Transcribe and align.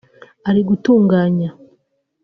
ari 0.49 0.61
gutunganya 0.69 1.49